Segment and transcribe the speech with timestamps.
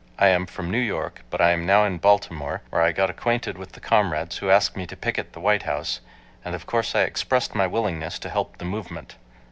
[0.17, 3.73] I am from New York, but am now in Baltimore, where I got acquainted with
[3.73, 5.99] the comrades who asked me to picket the White House,
[6.43, 9.15] and of course I expressed my willingness to help the movement.